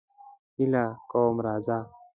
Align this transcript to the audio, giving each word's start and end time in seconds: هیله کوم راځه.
هیله 0.55 0.83
کوم 1.11 1.35
راځه. 1.45 1.77